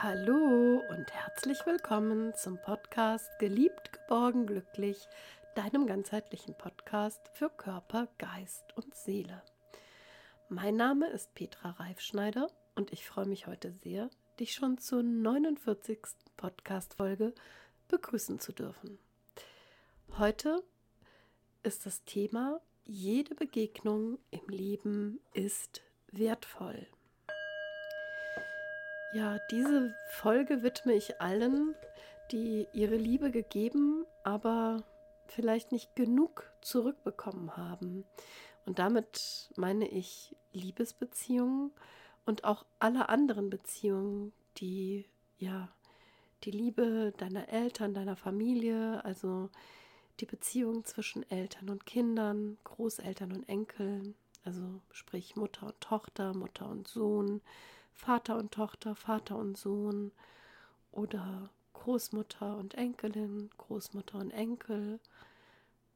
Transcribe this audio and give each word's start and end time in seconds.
Hallo 0.00 0.82
und 0.88 1.12
herzlich 1.12 1.64
willkommen 1.66 2.34
zum 2.34 2.58
Podcast 2.60 3.28
Geliebt, 3.38 3.92
geborgen, 3.92 4.46
glücklich, 4.46 4.96
deinem 5.54 5.86
ganzheitlichen 5.86 6.56
Podcast 6.56 7.20
für 7.34 7.50
Körper, 7.50 8.08
Geist 8.18 8.64
und 8.74 8.94
Seele. 8.96 9.42
Mein 10.48 10.76
Name 10.76 11.08
ist 11.08 11.34
Petra 11.34 11.70
Reifschneider 11.72 12.48
und 12.74 12.92
ich 12.92 13.06
freue 13.06 13.26
mich 13.26 13.46
heute 13.46 13.70
sehr, 13.70 14.08
dich 14.40 14.54
schon 14.54 14.78
zur 14.78 15.02
49. 15.04 16.00
Podcast-Folge 16.36 17.34
begrüßen 17.88 18.40
zu 18.40 18.52
dürfen. 18.52 18.98
Heute 20.18 20.64
ist 21.62 21.86
das 21.86 22.02
Thema: 22.04 22.60
Jede 22.86 23.36
Begegnung 23.36 24.18
im 24.30 24.48
Leben 24.48 25.20
ist 25.34 25.82
wertvoll. 26.10 26.88
Ja, 29.14 29.38
diese 29.50 29.94
Folge 30.08 30.62
widme 30.62 30.94
ich 30.94 31.20
allen, 31.20 31.74
die 32.30 32.66
ihre 32.72 32.96
Liebe 32.96 33.30
gegeben, 33.30 34.06
aber 34.24 34.84
vielleicht 35.26 35.70
nicht 35.70 35.94
genug 35.94 36.50
zurückbekommen 36.62 37.54
haben. 37.58 38.04
Und 38.64 38.78
damit 38.78 39.50
meine 39.56 39.86
ich 39.86 40.34
Liebesbeziehungen 40.54 41.72
und 42.24 42.44
auch 42.44 42.64
alle 42.78 43.10
anderen 43.10 43.50
Beziehungen, 43.50 44.32
die 44.56 45.04
ja 45.36 45.68
die 46.44 46.50
Liebe 46.50 47.12
deiner 47.18 47.50
Eltern, 47.50 47.92
deiner 47.92 48.16
Familie, 48.16 49.04
also 49.04 49.50
die 50.20 50.26
Beziehung 50.26 50.86
zwischen 50.86 51.28
Eltern 51.30 51.68
und 51.68 51.84
Kindern, 51.84 52.56
Großeltern 52.64 53.32
und 53.32 53.46
Enkeln, 53.46 54.14
also 54.44 54.80
sprich 54.90 55.36
Mutter 55.36 55.66
und 55.66 55.80
Tochter, 55.80 56.32
Mutter 56.34 56.68
und 56.68 56.88
Sohn, 56.88 57.42
Vater 57.94 58.36
und 58.36 58.52
Tochter, 58.52 58.94
Vater 58.94 59.36
und 59.36 59.56
Sohn 59.56 60.12
oder 60.90 61.50
Großmutter 61.72 62.56
und 62.56 62.74
Enkelin, 62.74 63.50
Großmutter 63.58 64.18
und 64.18 64.30
Enkel, 64.30 65.00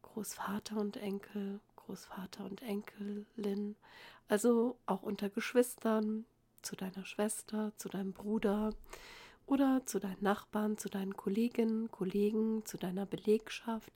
Großvater 0.03 0.77
und 0.77 0.97
Enkel, 0.97 1.61
Großvater 1.77 2.45
und 2.45 2.63
Enkelin, 2.63 3.77
also 4.29 4.77
auch 4.87 5.03
unter 5.03 5.29
Geschwistern, 5.29 6.25
zu 6.63 6.75
deiner 6.75 7.05
Schwester, 7.05 7.73
zu 7.77 7.89
deinem 7.89 8.13
Bruder 8.13 8.71
oder 9.47 9.83
zu 9.87 10.01
deinen 10.01 10.23
Nachbarn, 10.23 10.77
zu 10.79 10.89
deinen 10.89 11.17
Kolleginnen, 11.17 11.91
Kollegen, 11.91 12.65
zu 12.65 12.77
deiner 12.77 13.07
Belegschaft, 13.07 13.93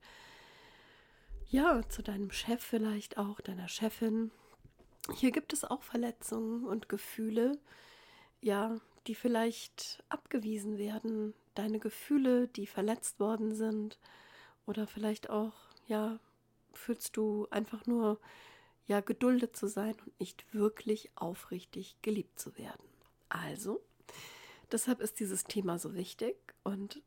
ja, 1.48 1.82
zu 1.88 2.02
deinem 2.02 2.30
Chef 2.30 2.62
vielleicht 2.62 3.18
auch, 3.18 3.40
deiner 3.40 3.66
Chefin. 3.66 4.30
Hier 5.16 5.32
gibt 5.32 5.52
es 5.52 5.64
auch 5.64 5.82
Verletzungen 5.82 6.64
und 6.64 6.88
Gefühle, 6.88 7.58
ja, 8.40 8.78
die 9.06 9.14
vielleicht 9.14 10.02
abgewiesen 10.08 10.78
werden, 10.78 11.34
deine 11.54 11.78
Gefühle, 11.78 12.48
die 12.48 12.66
verletzt 12.66 13.20
worden 13.20 13.54
sind 13.54 13.98
oder 14.66 14.86
vielleicht 14.86 15.30
auch, 15.30 15.52
ja, 15.86 16.18
fühlst 16.72 17.16
du 17.16 17.46
einfach 17.50 17.86
nur, 17.86 18.20
ja, 18.86 19.00
geduldet 19.00 19.56
zu 19.56 19.68
sein 19.68 19.94
und 20.04 20.18
nicht 20.20 20.52
wirklich 20.52 21.10
aufrichtig 21.14 21.96
geliebt 22.02 22.38
zu 22.38 22.56
werden. 22.58 22.84
Also, 23.28 23.80
deshalb 24.72 25.00
ist 25.00 25.20
dieses 25.20 25.44
Thema 25.44 25.78
so 25.78 25.94
wichtig 25.94 26.36
und 26.64 27.02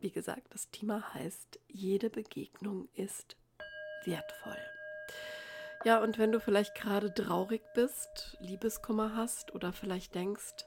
wie 0.00 0.10
gesagt, 0.10 0.54
das 0.54 0.70
Thema 0.70 1.14
heißt, 1.14 1.58
jede 1.66 2.10
Begegnung 2.10 2.88
ist 2.94 3.36
wertvoll. 4.04 4.77
Ja, 5.84 6.02
und 6.02 6.18
wenn 6.18 6.32
du 6.32 6.40
vielleicht 6.40 6.74
gerade 6.74 7.12
traurig 7.14 7.62
bist, 7.72 8.36
Liebeskummer 8.40 9.14
hast 9.14 9.54
oder 9.54 9.72
vielleicht 9.72 10.14
denkst, 10.14 10.66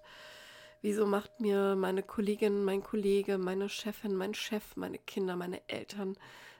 wieso 0.81 1.05
macht 1.05 1.41
mir 1.41 1.75
meine 1.75 2.01
Kollegin, 2.01 2.63
mein 2.63 2.81
Kollege, 2.81 3.37
meine 3.37 3.67
Chefin, 3.67 4.15
mein 4.15 4.33
Chef, 4.33 4.77
meine 4.77 4.97
Kinder, 4.97 5.35
meine 5.35 5.61
Eltern, 5.67 6.15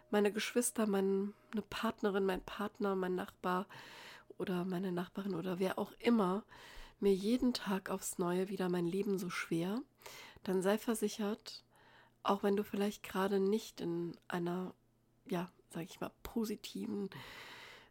meine 0.10 0.34
Geschwister, 0.34 0.86
meine 0.86 1.34
Partnerin, 1.70 2.26
mein 2.26 2.42
Partner, 2.42 2.94
mein 2.96 3.16
Nachbar 3.16 3.68
oder 4.38 4.66
meine 4.66 4.92
Nachbarin 4.92 5.36
oder 5.36 5.60
wer 5.60 5.80
auch 5.80 5.94
immer 6.00 6.44
mir 7.00 7.14
jeden 7.14 7.54
Tag 7.54 7.90
aufs 7.90 8.18
Neue 8.18 8.50
wieder 8.50 8.68
mein 8.68 8.86
Leben 8.86 9.18
so 9.18 9.30
schwer, 9.30 9.82
dann 10.44 10.62
sei 10.62 10.78
versichert, 10.78 11.64
auch 12.22 12.44
wenn 12.44 12.58
du 12.58 12.64
vielleicht 12.64 13.02
gerade 13.02 13.40
nicht 13.40 13.80
in 13.80 14.18
einer, 14.28 14.74
ja, 15.26 15.50
sag 15.70 15.84
ich 15.84 16.02
mal, 16.02 16.12
positiven 16.22 17.10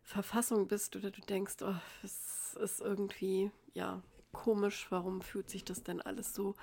Verfassung 0.02 0.68
bist 0.68 0.96
oder 0.96 1.10
du 1.10 1.20
denkst, 1.20 1.56
oh, 1.62 1.74
es 2.02 2.54
ist 2.60 2.80
irgendwie, 2.80 3.50
ja, 3.74 4.02
komisch, 4.32 4.86
warum 4.90 5.22
fühlt 5.22 5.50
sich 5.50 5.64
das 5.64 5.82
denn 5.82 6.00
alles 6.00 6.34
so, 6.34 6.54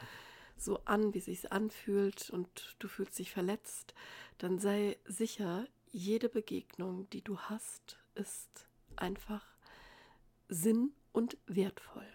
so 0.58 0.80
an, 0.86 1.14
wie 1.14 1.20
sich 1.20 1.52
anfühlt 1.52 2.30
und 2.30 2.76
du 2.80 2.88
fühlst 2.88 3.20
dich 3.20 3.32
verletzt, 3.32 3.94
dann 4.38 4.60
sei 4.60 4.98
sicher, 5.06 5.66
jede 5.92 6.30
Begegnung, 6.30 7.10
die 7.12 7.24
du 7.24 7.38
hast, 7.40 8.00
ist 8.16 8.68
einfach 8.96 9.46
sinn- 10.50 10.94
und 11.12 11.38
wertvoll. 11.46 12.08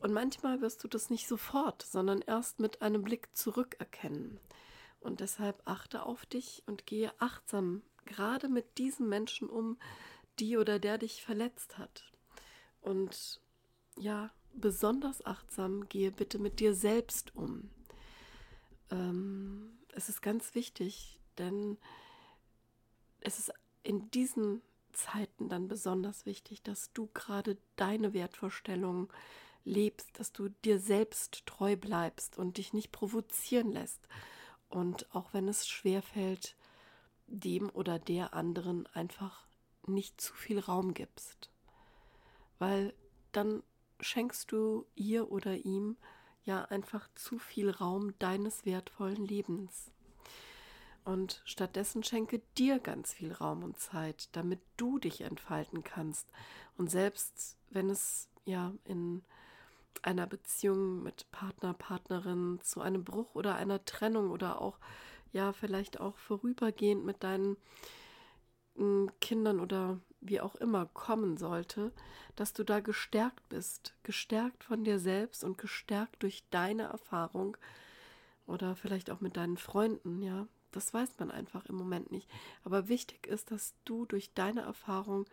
Und 0.00 0.12
manchmal 0.12 0.60
wirst 0.60 0.84
du 0.84 0.88
das 0.88 1.10
nicht 1.10 1.26
sofort, 1.26 1.82
sondern 1.82 2.20
erst 2.20 2.60
mit 2.60 2.82
einem 2.82 3.02
Blick 3.02 3.34
zurück 3.36 3.76
erkennen. 3.78 4.38
Und 5.00 5.20
deshalb 5.20 5.62
achte 5.64 6.04
auf 6.04 6.26
dich 6.26 6.62
und 6.66 6.86
gehe 6.86 7.12
achtsam 7.18 7.82
gerade 8.04 8.48
mit 8.48 8.78
diesen 8.78 9.08
Menschen 9.08 9.48
um, 9.48 9.78
die 10.38 10.56
oder 10.56 10.78
der 10.78 10.98
dich 10.98 11.22
verletzt 11.22 11.78
hat. 11.78 12.12
Und 12.80 13.40
ja, 13.98 14.30
besonders 14.52 15.24
achtsam 15.24 15.88
gehe 15.88 16.10
bitte 16.10 16.38
mit 16.38 16.60
dir 16.60 16.74
selbst 16.74 17.34
um. 17.34 17.70
Ähm, 18.90 19.78
es 19.92 20.08
ist 20.08 20.22
ganz 20.22 20.54
wichtig, 20.54 21.18
denn 21.38 21.78
es 23.20 23.38
ist 23.38 23.52
in 23.82 24.10
diesen 24.10 24.62
Zeiten 24.92 25.48
dann 25.48 25.68
besonders 25.68 26.26
wichtig, 26.26 26.62
dass 26.62 26.92
du 26.92 27.08
gerade 27.12 27.56
deine 27.76 28.14
Wertvorstellungen 28.14 29.08
lebst, 29.64 30.18
dass 30.18 30.32
du 30.32 30.48
dir 30.64 30.78
selbst 30.78 31.44
treu 31.46 31.76
bleibst 31.76 32.38
und 32.38 32.56
dich 32.56 32.72
nicht 32.72 32.92
provozieren 32.92 33.72
lässt. 33.72 34.08
Und 34.68 35.14
auch 35.14 35.32
wenn 35.32 35.48
es 35.48 35.68
schwer 35.68 36.02
fällt, 36.02 36.56
dem 37.26 37.70
oder 37.70 37.98
der 37.98 38.34
anderen 38.34 38.86
einfach 38.88 39.45
nicht 39.88 40.20
zu 40.20 40.34
viel 40.34 40.58
Raum 40.58 40.94
gibst. 40.94 41.50
Weil 42.58 42.94
dann 43.32 43.62
schenkst 44.00 44.52
du 44.52 44.86
ihr 44.94 45.30
oder 45.30 45.54
ihm 45.56 45.96
ja 46.44 46.64
einfach 46.66 47.08
zu 47.14 47.38
viel 47.38 47.70
Raum 47.70 48.18
deines 48.18 48.64
wertvollen 48.64 49.26
Lebens. 49.26 49.90
Und 51.04 51.40
stattdessen 51.44 52.02
schenke 52.02 52.40
dir 52.58 52.80
ganz 52.80 53.14
viel 53.14 53.32
Raum 53.32 53.62
und 53.62 53.78
Zeit, 53.78 54.28
damit 54.32 54.60
du 54.76 54.98
dich 54.98 55.20
entfalten 55.20 55.84
kannst. 55.84 56.32
Und 56.76 56.90
selbst 56.90 57.56
wenn 57.70 57.90
es 57.90 58.28
ja 58.44 58.72
in 58.84 59.22
einer 60.02 60.26
Beziehung 60.26 61.02
mit 61.02 61.30
Partner, 61.30 61.74
Partnerin 61.74 62.60
zu 62.62 62.80
einem 62.80 63.04
Bruch 63.04 63.34
oder 63.34 63.54
einer 63.54 63.84
Trennung 63.84 64.30
oder 64.30 64.60
auch 64.60 64.78
ja 65.32 65.52
vielleicht 65.52 66.00
auch 66.00 66.16
vorübergehend 66.18 67.04
mit 67.04 67.22
deinen 67.22 67.56
Kindern 69.20 69.60
oder 69.60 70.00
wie 70.20 70.40
auch 70.40 70.54
immer 70.56 70.86
kommen 70.86 71.36
sollte, 71.36 71.92
dass 72.34 72.52
du 72.52 72.64
da 72.64 72.80
gestärkt 72.80 73.48
bist, 73.48 73.94
gestärkt 74.02 74.64
von 74.64 74.84
dir 74.84 74.98
selbst 74.98 75.44
und 75.44 75.58
gestärkt 75.58 76.22
durch 76.22 76.44
deine 76.50 76.84
Erfahrung 76.84 77.56
oder 78.46 78.76
vielleicht 78.76 79.10
auch 79.10 79.20
mit 79.20 79.36
deinen 79.36 79.56
Freunden, 79.56 80.22
ja. 80.22 80.46
Das 80.72 80.92
weiß 80.92 81.14
man 81.18 81.30
einfach 81.30 81.64
im 81.66 81.76
Moment 81.76 82.10
nicht. 82.10 82.28
Aber 82.62 82.88
wichtig 82.88 83.26
ist, 83.26 83.50
dass 83.50 83.74
du 83.86 84.04
durch 84.04 84.34
deine 84.34 84.60
Erfahrung 84.60 85.24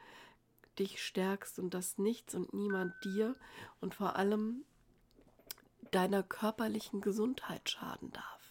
dich 0.80 1.04
stärkst 1.04 1.60
und 1.60 1.74
dass 1.74 1.98
nichts 1.98 2.34
und 2.34 2.54
niemand 2.54 2.94
dir 3.04 3.36
und 3.82 3.94
vor 3.94 4.16
allem 4.16 4.64
deiner 5.92 6.24
körperlichen 6.24 7.02
Gesundheit 7.02 7.70
schaden 7.70 8.12
darf 8.12 8.43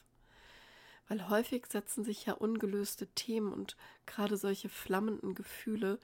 weil 1.13 1.29
häufig 1.29 1.67
setzen 1.67 2.05
sich 2.05 2.25
ja 2.25 2.33
ungelöste 2.33 3.07
Themen 3.07 3.53
und 3.53 3.77
gerade 4.07 4.39
solche 4.39 4.71
flammenden 4.71 5.35
Gefühle 5.35 5.99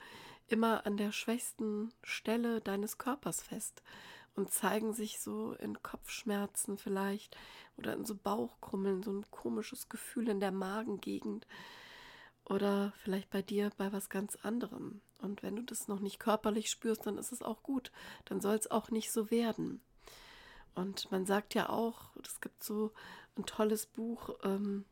immer 0.49 0.85
an 0.85 0.99
der 0.99 1.13
schwächsten 1.13 1.95
Stelle 2.03 2.61
deines 2.61 2.99
Körpers 2.99 3.41
fest 3.41 3.83
und 4.37 4.53
zeigen 4.53 4.93
sich 4.93 5.19
so 5.19 5.55
in 5.55 5.83
Kopfschmerzen 5.83 6.77
vielleicht 6.77 7.39
oder 7.79 7.95
in 7.95 8.05
so 8.05 8.15
Bauchkrummeln, 8.15 9.03
so 9.03 9.11
ein 9.11 9.25
komisches 9.31 9.89
Gefühl 9.89 10.29
in 10.29 10.41
der 10.41 10.53
Magengegend 10.53 11.47
oder 12.45 12.93
vielleicht 12.99 13.31
bei 13.31 13.41
dir 13.41 13.71
bei 13.79 13.91
was 13.95 14.11
ganz 14.11 14.37
anderem. 14.43 15.01
Und 15.17 15.43
wenn 15.43 15.57
du 15.57 15.63
das 15.63 15.89
noch 15.89 16.01
nicht 16.01 16.19
körperlich 16.19 16.69
spürst, 16.69 17.07
dann 17.07 17.17
ist 17.17 17.33
es 17.33 17.41
auch 17.41 17.63
gut. 17.63 17.93
Dann 18.27 18.43
soll 18.43 18.57
es 18.57 18.71
auch 18.71 18.91
nicht 18.91 19.11
so 19.11 19.31
werden. 19.31 19.81
Und 20.75 21.11
man 21.11 21.25
sagt 21.25 21.55
ja 21.55 21.71
auch, 21.71 22.15
es 22.23 22.43
gibt 22.43 22.63
so 22.63 22.93
ein 23.39 23.47
tolles 23.47 23.87
Buch, 23.87 24.37
ähm, 24.45 24.85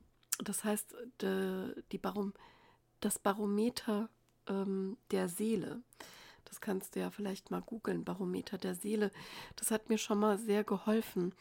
das 0.43 0.65
heißt, 0.65 0.94
de, 1.23 1.83
die 1.93 1.99
Barom, 1.99 2.33
das 3.00 3.19
Barometer 3.19 4.09
ähm, 4.49 4.97
der 5.11 5.29
Seele. 5.29 5.83
Das 6.44 6.61
kannst 6.61 6.94
du 6.94 7.00
ja 7.00 7.11
vielleicht 7.11 7.50
mal 7.50 7.61
googeln, 7.61 8.05
Barometer 8.05 8.56
der 8.56 8.75
Seele. 8.75 9.11
Das 9.56 9.71
hat 9.71 9.88
mir 9.88 9.99
schon 9.99 10.19
mal 10.19 10.38
sehr 10.38 10.65
geholfen. 10.65 11.35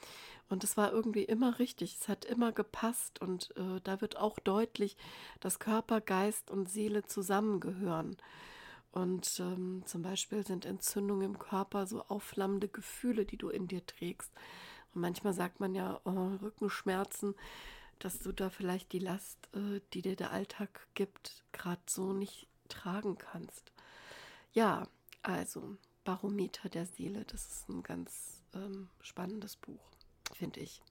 Und 0.50 0.64
es 0.64 0.78
war 0.78 0.92
irgendwie 0.92 1.24
immer 1.24 1.60
richtig. 1.60 1.98
Es 2.00 2.08
hat 2.08 2.26
immer 2.26 2.52
gepasst. 2.52 3.22
Und 3.22 3.56
äh, 3.56 3.80
da 3.84 4.02
wird 4.02 4.18
auch 4.18 4.40
deutlich, 4.40 4.98
dass 5.40 5.60
Körper, 5.60 6.02
Geist 6.02 6.50
und 6.50 6.70
Seele 6.70 7.04
zusammengehören. 7.04 8.18
Und 8.92 9.40
ähm, 9.40 9.84
zum 9.86 10.02
Beispiel 10.02 10.46
sind 10.46 10.66
Entzündungen 10.66 11.34
im 11.34 11.40
Körper 11.40 11.86
so 11.86 12.04
aufflammende 12.04 12.68
Gefühle, 12.68 13.26
die 13.26 13.38
du 13.38 13.50
in 13.50 13.68
dir 13.68 13.86
trägst. 13.86 14.32
Und 14.94 15.02
manchmal 15.02 15.34
sagt 15.34 15.60
man 15.60 15.76
ja, 15.76 16.00
oh, 16.06 16.30
Rückenschmerzen, 16.42 17.36
dass 18.00 18.20
du 18.20 18.32
da 18.32 18.50
vielleicht 18.50 18.92
die 18.92 19.00
Last, 19.00 19.50
äh, 19.54 19.82
die 19.94 20.02
dir 20.02 20.16
der 20.16 20.32
Alltag 20.32 20.88
gibt, 20.94 21.44
gerade 21.52 21.82
so 21.88 22.14
nicht 22.14 22.48
tragen 22.68 23.18
kannst. 23.18 23.72
Ja, 24.54 24.88
also 25.22 25.78
Barometer 26.04 26.70
der 26.70 26.86
Seele, 26.86 27.26
das 27.26 27.46
ist 27.48 27.70
ein 27.70 27.84
ganz 27.84 28.44
ähm, 28.54 28.90
spannendes 29.02 29.56
Buch, 29.56 29.82
finde 30.34 30.60
ich. 30.60 30.82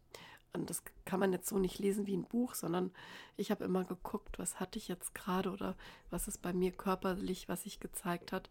Und 0.52 0.70
das 0.70 0.82
kann 1.04 1.18
man 1.18 1.32
jetzt 1.32 1.48
so 1.48 1.58
nicht 1.58 1.78
lesen 1.80 2.06
wie 2.06 2.16
ein 2.16 2.26
Buch, 2.28 2.54
sondern 2.54 2.92
ich 3.36 3.50
habe 3.50 3.64
immer 3.64 3.84
geguckt, 3.84 4.38
was 4.38 4.60
hatte 4.60 4.78
ich 4.78 4.86
jetzt 4.86 5.14
gerade 5.14 5.50
oder 5.50 5.76
was 6.10 6.28
ist 6.28 6.42
bei 6.42 6.52
mir 6.52 6.70
körperlich, 6.70 7.48
was 7.48 7.64
sich 7.64 7.80
gezeigt 7.80 8.30
hat. 8.30 8.48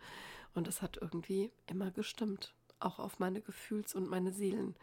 Und 0.53 0.67
es 0.67 0.81
hat 0.81 0.97
irgendwie 0.97 1.49
immer 1.65 1.91
gestimmt. 1.91 2.53
Auch 2.79 2.99
auf 2.99 3.19
meine 3.19 3.41
Gefühls- 3.41 3.95
und 3.95 4.09
meine 4.09 4.33
Seelen, 4.33 4.75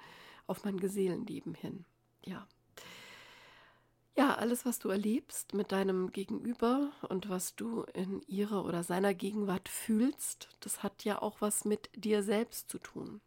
auf 0.46 0.64
mein 0.64 0.78
Seelenleben 0.78 1.54
hin. 1.54 1.84
Ja. 2.24 2.48
Ja, 4.20 4.34
alles, 4.34 4.66
was 4.66 4.78
du 4.78 4.90
erlebst 4.90 5.54
mit 5.54 5.72
deinem 5.72 6.12
Gegenüber 6.12 6.92
und 7.08 7.30
was 7.30 7.56
du 7.56 7.84
in 7.94 8.20
ihrer 8.26 8.66
oder 8.66 8.82
seiner 8.82 9.14
Gegenwart 9.14 9.66
fühlst, 9.66 10.50
das 10.60 10.82
hat 10.82 11.04
ja 11.04 11.22
auch 11.22 11.40
was 11.40 11.64
mit 11.64 11.88
dir 11.94 12.22
selbst 12.22 12.68
zu 12.68 12.78
tun. 12.78 13.22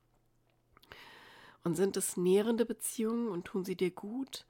Und 1.63 1.74
sind 1.74 1.98
es 1.98 2.16
nährende 2.16 2.63
Beziehungen 2.63 3.30
und 3.30 3.45
tun 3.45 3.66
sie 3.66 3.75
dir 3.75 3.90
gut, 3.90 4.45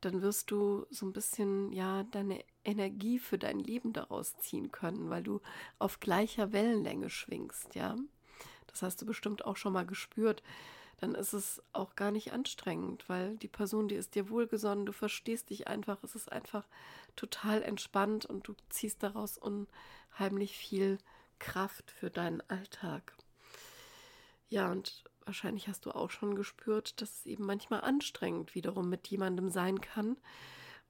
dann 0.00 0.20
wirst 0.20 0.50
du 0.50 0.84
so 0.90 1.06
ein 1.06 1.12
bisschen 1.12 1.70
ja 1.70 2.02
deine 2.10 2.44
Energie 2.64 3.20
für 3.20 3.38
dein 3.38 3.60
Leben 3.60 3.92
daraus 3.92 4.36
ziehen 4.38 4.72
können, 4.72 5.10
weil 5.10 5.22
du 5.22 5.40
auf 5.78 6.00
gleicher 6.00 6.50
Wellenlänge 6.50 7.08
schwingst, 7.08 7.76
ja. 7.76 7.94
Das 8.66 8.82
hast 8.82 9.00
du 9.00 9.06
bestimmt 9.06 9.44
auch 9.44 9.56
schon 9.56 9.74
mal 9.74 9.86
gespürt. 9.86 10.42
Dann 10.98 11.14
ist 11.14 11.32
es 11.32 11.62
auch 11.72 11.94
gar 11.94 12.10
nicht 12.10 12.32
anstrengend, 12.32 13.08
weil 13.08 13.36
die 13.36 13.48
Person, 13.48 13.88
die 13.88 13.94
ist 13.94 14.14
dir 14.14 14.30
wohlgesonnen, 14.30 14.84
du 14.84 14.92
verstehst 14.92 15.50
dich 15.50 15.68
einfach, 15.68 16.02
es 16.02 16.14
ist 16.14 16.30
einfach 16.30 16.66
total 17.14 17.62
entspannt 17.62 18.26
und 18.26 18.48
du 18.48 18.54
ziehst 18.68 19.02
daraus 19.02 19.38
unheimlich 19.38 20.56
viel 20.56 20.98
Kraft 21.38 21.90
für 21.92 22.10
deinen 22.10 22.42
Alltag. 22.48 23.16
Ja, 24.48 24.70
und 24.70 25.04
wahrscheinlich 25.24 25.68
hast 25.68 25.86
du 25.86 25.92
auch 25.92 26.10
schon 26.10 26.34
gespürt, 26.34 27.00
dass 27.00 27.20
es 27.20 27.26
eben 27.26 27.44
manchmal 27.44 27.82
anstrengend 27.82 28.54
wiederum 28.54 28.88
mit 28.88 29.06
jemandem 29.08 29.50
sein 29.50 29.80
kann. 29.80 30.16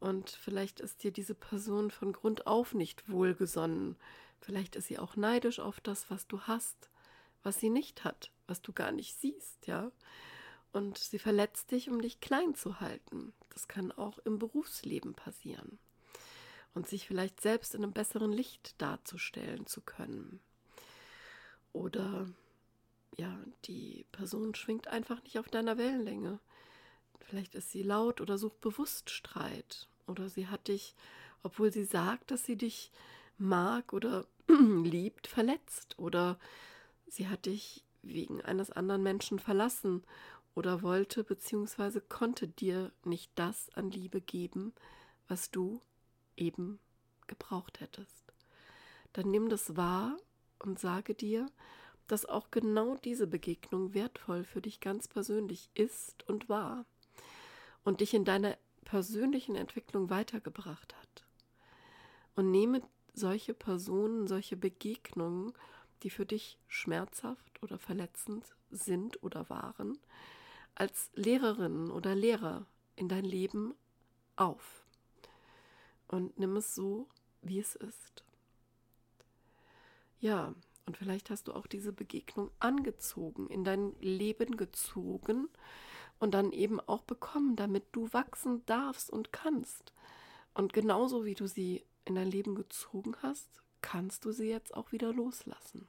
Und 0.01 0.31
vielleicht 0.31 0.81
ist 0.81 1.03
dir 1.03 1.11
diese 1.11 1.35
Person 1.35 1.91
von 1.91 2.13
Grund 2.13 2.47
auf 2.47 2.73
nicht 2.73 3.11
wohlgesonnen. 3.11 3.97
Vielleicht 4.41 4.77
ist 4.77 4.87
sie 4.87 4.99
auch 4.99 5.17
neidisch 5.17 5.59
auf 5.59 5.81
das, 5.81 6.09
was 6.09 6.29
du 6.29 6.41
hast, 6.43 6.89
was 7.43 7.59
sie 7.59 7.69
nicht 7.69 8.05
hat, 8.05 8.31
was 8.49 8.63
du 8.63 8.73
gar 8.73 8.91
nicht 8.91 9.19
siehst, 9.21 9.67
ja. 9.67 9.93
Und 10.73 10.99
sie 10.99 11.19
verletzt 11.19 11.71
dich, 11.71 11.89
um 11.89 12.01
dich 12.01 12.21
klein 12.21 12.55
zu 12.55 12.81
halten. 12.81 13.33
Das 13.51 13.69
kann 13.69 13.93
auch 13.93 14.19
im 14.19 14.39
Berufsleben 14.39 15.15
passieren. 15.15 15.79
Und 16.75 16.87
sich 16.87 17.07
vielleicht 17.07 17.41
selbst 17.41 17.75
in 17.75 17.83
einem 17.83 17.93
besseren 17.93 18.33
Licht 18.33 18.81
darzustellen 18.81 19.67
zu 19.67 19.81
können. 19.81 20.41
Oder 21.73 22.29
ja, 23.17 23.37
die 23.65 24.05
Person 24.13 24.55
schwingt 24.55 24.89
einfach 24.89 25.23
nicht 25.23 25.39
auf 25.39 25.49
deiner 25.49 25.79
Wellenlänge. 25.79 26.39
Vielleicht 27.21 27.55
ist 27.55 27.73
sie 27.73 27.83
laut 27.83 28.21
oder 28.21 28.39
sucht 28.39 28.61
bewusst 28.61 29.11
Streit. 29.11 29.89
Oder 30.07 30.29
sie 30.29 30.47
hat 30.47 30.69
dich, 30.69 30.95
obwohl 31.43 31.73
sie 31.73 31.85
sagt, 31.85 32.31
dass 32.31 32.45
sie 32.45 32.57
dich 32.57 32.93
mag 33.39 33.93
oder 33.93 34.27
liebt, 34.49 35.27
verletzt. 35.27 35.99
Oder 35.99 36.39
sie 37.07 37.29
hat 37.29 37.47
dich 37.47 37.85
wegen 38.03 38.41
eines 38.43 38.71
anderen 38.71 39.03
Menschen 39.03 39.39
verlassen 39.39 40.05
oder 40.55 40.83
wollte 40.83 41.25
bzw. 41.25 42.01
konnte 42.09 42.49
dir 42.49 42.93
nicht 43.05 43.31
das 43.35 43.71
an 43.75 43.91
Liebe 43.91 44.21
geben, 44.21 44.73
was 45.29 45.51
du 45.51 45.81
eben 46.37 46.79
gebraucht 47.27 47.81
hättest. 47.81 48.33
Dann 49.13 49.31
nimm 49.31 49.49
das 49.49 49.77
wahr 49.77 50.17
und 50.59 50.79
sage 50.79 51.15
dir, 51.15 51.47
dass 52.07 52.25
auch 52.25 52.51
genau 52.51 52.97
diese 52.97 53.27
Begegnung 53.27 53.95
wertvoll 53.95 54.45
für 54.45 54.63
dich 54.63 54.81
ganz 54.81 55.09
persönlich 55.09 55.71
ist 55.75 56.29
und 56.29 56.49
war 56.49 56.87
und 57.85 58.01
dich 58.01 58.15
in 58.15 58.25
deiner 58.25 58.57
persönlichen 58.85 59.55
Entwicklung 59.55 60.11
weitergebracht 60.11 60.95
hat. 60.97 61.25
Und 62.35 62.51
nehme 62.51 62.81
solche 63.13 63.53
Personen, 63.53 64.27
solche 64.27 64.57
Begegnungen, 64.57 65.53
die 66.03 66.11
für 66.11 66.27
dich 66.27 66.59
schmerzhaft 66.67 67.63
oder 67.63 67.79
verletzend 67.79 68.55
sind 68.71 69.23
oder 69.23 69.49
waren, 69.51 69.99
als 70.75 71.11
Lehrerin 71.15 71.91
oder 71.91 72.15
Lehrer 72.15 72.67
in 72.97 73.09
dein 73.09 73.25
Leben 73.25 73.75
auf. 74.37 74.85
Und 76.07 76.39
nimm 76.39 76.57
es 76.57 76.75
so, 76.75 77.09
wie 77.43 77.59
es 77.59 77.75
ist. 77.75 78.25
Ja, 80.21 80.55
und 80.87 80.97
vielleicht 80.97 81.31
hast 81.31 81.49
du 81.49 81.53
auch 81.53 81.67
diese 81.67 81.93
Begegnung 81.93 82.51
angezogen, 82.59 83.49
in 83.49 83.63
dein 83.63 83.95
Leben 84.01 84.57
gezogen 84.57 85.49
und 86.19 86.33
dann 86.33 86.51
eben 86.51 86.81
auch 86.81 87.03
bekommen, 87.03 87.57
damit 87.57 87.85
du 87.93 88.13
wachsen 88.13 88.65
darfst 88.67 89.11
und 89.11 89.33
kannst. 89.33 89.93
Und 90.55 90.73
genauso 90.73 91.25
wie 91.25 91.35
du 91.35 91.47
sie 91.47 91.85
in 92.05 92.15
dein 92.15 92.31
Leben 92.31 92.55
gezogen 92.55 93.15
hast, 93.23 93.63
kannst 93.83 94.25
du 94.25 94.33
sie 94.33 94.49
jetzt 94.49 94.75
auch 94.75 94.93
wieder 94.93 95.13
loslassen. 95.13 95.89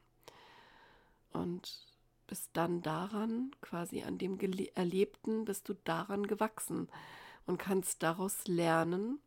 Und 1.32 1.86
bist 2.28 2.50
dann 2.54 2.82
daran, 2.82 3.52
quasi 3.62 4.04
an 4.04 4.18
dem 4.18 4.38
Gele 4.38 4.72
Erlebten, 4.76 5.46
bist 5.46 5.68
du 5.70 5.74
daran 5.84 6.28
gewachsen 6.28 6.90
und 7.46 7.58
kannst 7.58 8.04
daraus 8.04 8.48
lernen 8.48 9.20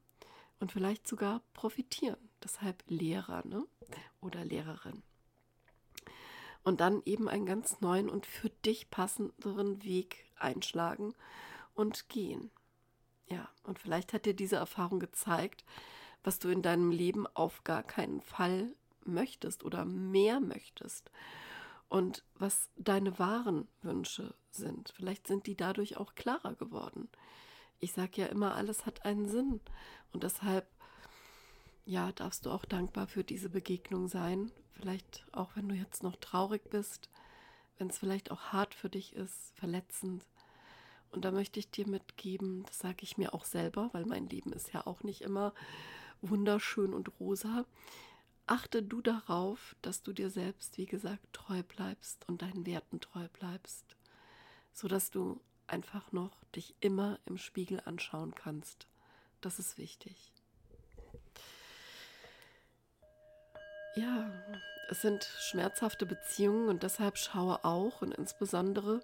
und 0.60 0.72
vielleicht 0.72 1.08
sogar 1.08 1.42
profitieren. 1.54 2.28
Deshalb 2.42 2.82
Lehrer 2.88 3.46
ne? 3.46 3.64
oder 4.20 4.44
Lehrerin 4.44 5.02
und 6.64 6.80
dann 6.80 7.02
eben 7.04 7.28
einen 7.28 7.46
ganz 7.46 7.80
neuen 7.80 8.08
und 8.08 8.26
für 8.26 8.50
dich 8.64 8.90
passenderen 8.90 9.82
Weg 9.82 10.24
einschlagen 10.38 11.14
und 11.74 12.08
gehen. 12.08 12.50
Ja, 13.26 13.48
und 13.64 13.78
vielleicht 13.78 14.12
hat 14.12 14.26
dir 14.26 14.34
diese 14.34 14.56
Erfahrung 14.56 15.00
gezeigt, 15.00 15.64
was 16.24 16.38
du 16.38 16.48
in 16.48 16.62
deinem 16.62 16.90
Leben 16.90 17.26
auf 17.26 17.64
gar 17.64 17.82
keinen 17.82 18.20
Fall 18.20 18.74
möchtest 19.04 19.64
oder 19.64 19.84
mehr 19.84 20.40
möchtest 20.40 21.10
und 21.88 22.24
was 22.36 22.70
deine 22.76 23.18
wahren 23.18 23.68
Wünsche 23.82 24.34
sind. 24.50 24.92
Vielleicht 24.96 25.26
sind 25.26 25.46
die 25.46 25.56
dadurch 25.56 25.96
auch 25.96 26.14
klarer 26.14 26.54
geworden. 26.54 27.08
Ich 27.80 27.92
sage 27.92 28.22
ja 28.22 28.26
immer, 28.26 28.54
alles 28.54 28.86
hat 28.86 29.04
einen 29.04 29.28
Sinn 29.28 29.60
und 30.12 30.22
deshalb 30.22 30.66
ja, 31.84 32.12
darfst 32.12 32.46
du 32.46 32.50
auch 32.50 32.64
dankbar 32.64 33.08
für 33.08 33.24
diese 33.24 33.48
Begegnung 33.48 34.08
sein. 34.08 34.52
Vielleicht 34.70 35.26
auch, 35.32 35.56
wenn 35.56 35.68
du 35.68 35.74
jetzt 35.74 36.02
noch 36.02 36.16
traurig 36.16 36.70
bist, 36.70 37.10
wenn 37.78 37.88
es 37.88 37.98
vielleicht 37.98 38.30
auch 38.30 38.52
hart 38.52 38.74
für 38.74 38.88
dich 38.88 39.14
ist, 39.14 39.52
verletzend. 39.56 40.24
Und 41.10 41.24
da 41.24 41.30
möchte 41.30 41.58
ich 41.58 41.70
dir 41.70 41.86
mitgeben, 41.86 42.64
das 42.66 42.78
sage 42.78 43.02
ich 43.02 43.18
mir 43.18 43.34
auch 43.34 43.44
selber, 43.44 43.90
weil 43.92 44.06
mein 44.06 44.28
Leben 44.28 44.52
ist 44.52 44.72
ja 44.72 44.86
auch 44.86 45.02
nicht 45.02 45.22
immer 45.22 45.52
wunderschön 46.22 46.94
und 46.94 47.20
rosa. 47.20 47.64
Achte 48.46 48.82
du 48.82 49.00
darauf, 49.00 49.76
dass 49.82 50.02
du 50.02 50.12
dir 50.12 50.30
selbst, 50.30 50.78
wie 50.78 50.86
gesagt, 50.86 51.32
treu 51.32 51.62
bleibst 51.62 52.28
und 52.28 52.42
deinen 52.42 52.66
Werten 52.66 53.00
treu 53.00 53.28
bleibst, 53.32 53.96
sodass 54.72 55.10
du 55.10 55.40
einfach 55.66 56.12
noch 56.12 56.44
dich 56.56 56.74
immer 56.80 57.18
im 57.26 57.38
Spiegel 57.38 57.80
anschauen 57.84 58.34
kannst. 58.34 58.86
Das 59.40 59.58
ist 59.58 59.78
wichtig. 59.78 60.32
Ja, 63.94 64.30
es 64.88 65.02
sind 65.02 65.24
schmerzhafte 65.24 66.06
Beziehungen 66.06 66.68
und 66.68 66.82
deshalb 66.82 67.18
schaue 67.18 67.64
auch 67.64 68.02
und 68.02 68.14
insbesondere 68.14 69.02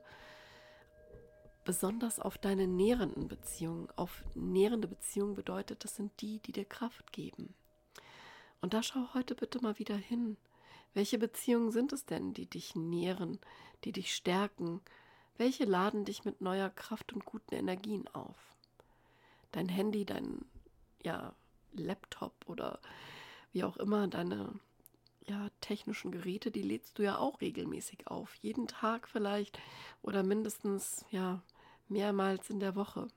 besonders 1.68 2.18
auf 2.18 2.38
deine 2.38 2.66
nährenden 2.66 3.28
Beziehungen. 3.28 3.90
Auf 3.94 4.24
nährende 4.34 4.88
Beziehungen 4.88 5.34
bedeutet, 5.34 5.84
das 5.84 5.96
sind 5.96 6.18
die, 6.22 6.38
die 6.38 6.52
dir 6.52 6.64
Kraft 6.64 7.12
geben. 7.12 7.52
Und 8.62 8.72
da 8.72 8.82
schau 8.82 9.12
heute 9.12 9.34
bitte 9.34 9.60
mal 9.60 9.78
wieder 9.78 9.94
hin. 9.94 10.38
Welche 10.94 11.18
Beziehungen 11.18 11.70
sind 11.70 11.92
es 11.92 12.06
denn, 12.06 12.32
die 12.32 12.46
dich 12.46 12.74
nähren, 12.74 13.38
die 13.84 13.92
dich 13.92 14.14
stärken? 14.14 14.80
Welche 15.36 15.66
laden 15.66 16.06
dich 16.06 16.24
mit 16.24 16.40
neuer 16.40 16.70
Kraft 16.70 17.12
und 17.12 17.26
guten 17.26 17.54
Energien 17.54 18.08
auf? 18.14 18.38
Dein 19.52 19.68
Handy, 19.68 20.06
dein 20.06 20.46
ja, 21.02 21.34
Laptop 21.74 22.32
oder 22.46 22.80
wie 23.52 23.64
auch 23.64 23.76
immer, 23.76 24.08
deine 24.08 24.58
ja, 25.26 25.50
technischen 25.60 26.12
Geräte, 26.12 26.50
die 26.50 26.62
lädst 26.62 26.98
du 26.98 27.02
ja 27.02 27.18
auch 27.18 27.42
regelmäßig 27.42 28.06
auf. 28.06 28.34
Jeden 28.36 28.68
Tag 28.68 29.06
vielleicht 29.06 29.60
oder 30.00 30.22
mindestens 30.22 31.04
ja 31.10 31.42
mehrmals 31.90 32.50
in 32.50 32.60
der 32.60 32.74
Woche. 32.74 33.08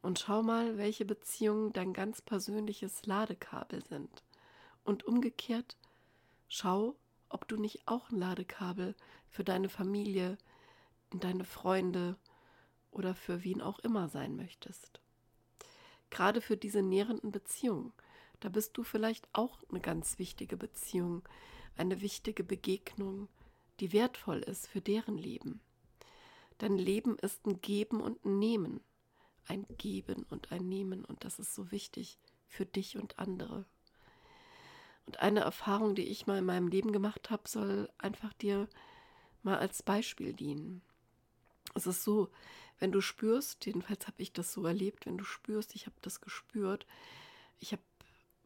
Und 0.00 0.18
schau 0.18 0.42
mal, 0.42 0.78
welche 0.78 1.04
Beziehungen 1.04 1.72
dein 1.72 1.92
ganz 1.92 2.20
persönliches 2.20 3.06
Ladekabel 3.06 3.84
sind. 3.84 4.24
Und 4.84 5.04
umgekehrt, 5.04 5.76
schau, 6.48 6.96
ob 7.28 7.46
du 7.48 7.56
nicht 7.56 7.86
auch 7.86 8.10
ein 8.10 8.18
Ladekabel 8.18 8.96
für 9.28 9.44
deine 9.44 9.68
Familie, 9.68 10.38
deine 11.10 11.44
Freunde 11.44 12.16
oder 12.90 13.14
für 13.14 13.44
wen 13.44 13.60
auch 13.60 13.78
immer 13.80 14.08
sein 14.08 14.36
möchtest. 14.36 15.00
Gerade 16.10 16.40
für 16.40 16.56
diese 16.56 16.82
nährenden 16.82 17.32
Beziehungen, 17.32 17.92
da 18.40 18.48
bist 18.48 18.76
du 18.76 18.82
vielleicht 18.82 19.28
auch 19.32 19.62
eine 19.70 19.80
ganz 19.80 20.18
wichtige 20.18 20.56
Beziehung, 20.56 21.22
eine 21.76 22.00
wichtige 22.00 22.44
Begegnung, 22.44 23.28
die 23.80 23.92
wertvoll 23.92 24.40
ist 24.40 24.68
für 24.68 24.80
deren 24.80 25.16
Leben. 25.16 25.60
Dein 26.62 26.78
Leben 26.78 27.18
ist 27.18 27.44
ein 27.44 27.60
Geben 27.60 28.00
und 28.00 28.24
ein 28.24 28.38
Nehmen, 28.38 28.82
ein 29.48 29.66
Geben 29.78 30.24
und 30.30 30.52
ein 30.52 30.68
Nehmen 30.68 31.04
und 31.04 31.24
das 31.24 31.40
ist 31.40 31.56
so 31.56 31.72
wichtig 31.72 32.20
für 32.46 32.64
dich 32.64 32.96
und 32.96 33.18
andere. 33.18 33.64
Und 35.04 35.18
eine 35.18 35.40
Erfahrung, 35.40 35.96
die 35.96 36.06
ich 36.06 36.28
mal 36.28 36.38
in 36.38 36.44
meinem 36.44 36.68
Leben 36.68 36.92
gemacht 36.92 37.30
habe, 37.30 37.48
soll 37.48 37.90
einfach 37.98 38.32
dir 38.34 38.68
mal 39.42 39.58
als 39.58 39.82
Beispiel 39.82 40.34
dienen. 40.34 40.82
Es 41.74 41.88
ist 41.88 42.04
so, 42.04 42.30
wenn 42.78 42.92
du 42.92 43.00
spürst, 43.00 43.66
jedenfalls 43.66 44.06
habe 44.06 44.22
ich 44.22 44.32
das 44.32 44.52
so 44.52 44.64
erlebt, 44.64 45.04
wenn 45.04 45.18
du 45.18 45.24
spürst, 45.24 45.74
ich 45.74 45.86
habe 45.86 45.96
das 46.00 46.20
gespürt, 46.20 46.86
ich 47.58 47.72
habe 47.72 47.82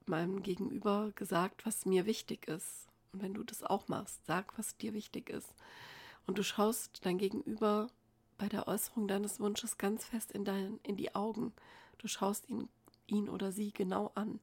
meinem 0.07 0.43
Gegenüber 0.43 1.13
gesagt, 1.17 1.67
was 1.67 1.85
mir 1.85 2.07
wichtig 2.07 2.49
ist. 2.49 2.89
Und 3.13 3.21
wenn 3.21 3.35
du 3.35 3.45
das 3.45 3.63
auch 3.63 3.89
machst, 3.89 4.25
sag, 4.25 4.57
was 4.57 4.79
dir 4.79 4.95
wichtig 4.95 5.29
ist. 5.29 5.55
Und 6.27 6.39
du 6.39 6.43
schaust 6.43 7.05
dein 7.05 7.19
Gegenüber 7.19 7.91
bei 8.39 8.49
der 8.49 8.69
Äußerung 8.69 9.09
deines 9.09 9.41
Wunsches 9.41 9.79
ganz 9.79 10.05
fest 10.05 10.33
in, 10.33 10.45
dein, 10.45 10.79
in 10.83 10.97
die 10.97 11.15
Augen. 11.15 11.53
Du 11.99 12.09
schaust 12.09 12.49
ihn, 12.49 12.69
ihn 13.07 13.29
oder 13.29 13.53
sie 13.53 13.73
genau 13.73 14.13
an. 14.15 14.41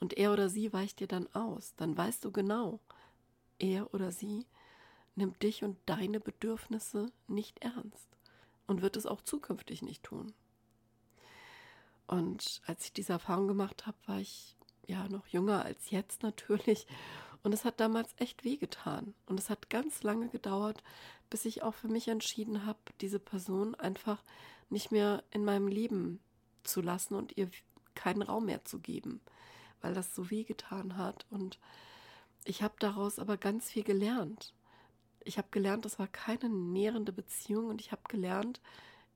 Und 0.00 0.14
er 0.14 0.32
oder 0.32 0.48
sie 0.48 0.72
weicht 0.72 1.00
dir 1.00 1.06
dann 1.06 1.32
aus. 1.34 1.74
Dann 1.76 1.96
weißt 1.96 2.24
du 2.24 2.32
genau, 2.32 2.80
er 3.58 3.92
oder 3.94 4.10
sie 4.10 4.46
nimmt 5.14 5.42
dich 5.42 5.62
und 5.62 5.78
deine 5.86 6.20
Bedürfnisse 6.20 7.12
nicht 7.28 7.58
ernst 7.60 8.08
und 8.66 8.82
wird 8.82 8.96
es 8.96 9.06
auch 9.06 9.20
zukünftig 9.20 9.82
nicht 9.82 10.02
tun. 10.02 10.32
Und 12.06 12.62
als 12.66 12.84
ich 12.84 12.92
diese 12.92 13.12
Erfahrung 13.12 13.48
gemacht 13.48 13.86
habe, 13.86 13.96
war 14.06 14.18
ich 14.18 14.56
ja 14.86 15.08
noch 15.08 15.26
jünger 15.28 15.64
als 15.64 15.90
jetzt 15.90 16.22
natürlich. 16.22 16.86
Und 17.42 17.52
es 17.52 17.64
hat 17.64 17.80
damals 17.80 18.14
echt 18.18 18.44
wehgetan. 18.44 19.14
Und 19.26 19.38
es 19.38 19.50
hat 19.50 19.70
ganz 19.70 20.02
lange 20.02 20.28
gedauert, 20.28 20.82
bis 21.30 21.44
ich 21.44 21.62
auch 21.62 21.74
für 21.74 21.88
mich 21.88 22.08
entschieden 22.08 22.66
habe, 22.66 22.78
diese 23.00 23.18
Person 23.18 23.74
einfach 23.74 24.22
nicht 24.70 24.92
mehr 24.92 25.24
in 25.30 25.44
meinem 25.44 25.68
Leben 25.68 26.20
zu 26.62 26.80
lassen 26.80 27.14
und 27.14 27.36
ihr 27.36 27.50
keinen 27.94 28.22
Raum 28.22 28.46
mehr 28.46 28.64
zu 28.64 28.78
geben, 28.78 29.20
weil 29.80 29.94
das 29.94 30.14
so 30.14 30.30
wehgetan 30.30 30.96
hat. 30.96 31.26
Und 31.30 31.58
ich 32.44 32.62
habe 32.62 32.74
daraus 32.78 33.18
aber 33.18 33.36
ganz 33.36 33.70
viel 33.70 33.82
gelernt 33.82 34.54
ich 35.24 35.38
habe 35.38 35.48
gelernt, 35.50 35.84
das 35.84 35.98
war 35.98 36.08
keine 36.08 36.48
nährende 36.48 37.12
Beziehung 37.12 37.68
und 37.68 37.80
ich 37.80 37.92
habe 37.92 38.02
gelernt, 38.08 38.60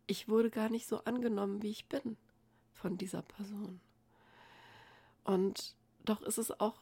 ich 0.07 0.29
wurde 0.29 0.51
gar 0.51 0.69
nicht 0.69 0.87
so 0.87 1.05
angenommen, 1.05 1.63
wie 1.63 1.71
ich 1.71 1.89
bin 1.89 2.17
von 2.73 2.97
dieser 2.97 3.23
Person. 3.23 3.81
Und 5.25 5.75
doch 6.05 6.23
ist 6.23 6.39
es 6.39 6.61
auch 6.61 6.81